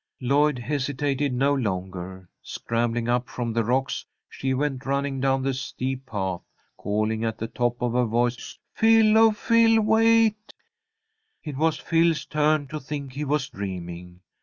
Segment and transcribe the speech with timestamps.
[0.19, 2.27] Lloyd hesitated no longer.
[2.41, 6.41] Scrambling up from the rocks, she went running down the steep path,
[6.75, 9.15] calling at the top of her voice, "Phil!
[9.15, 9.79] Oh, Phil!
[9.79, 10.55] Wait!"
[11.43, 14.21] It was Phil's turn to think he was dreaming.